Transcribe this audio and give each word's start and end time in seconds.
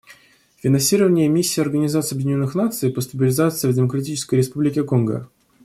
Финансирование 0.55 1.27
Миссии 1.27 1.61
Организации 1.61 2.15
Объединенных 2.15 2.55
Наций 2.55 2.89
по 2.91 3.01
стабилизации 3.01 3.69
в 3.71 3.75
Демократической 3.75 4.33
Республике 4.33 4.81
Конго. 4.83 5.29